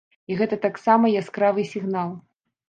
[0.29, 2.17] І гэта таксама яскравы сігнал.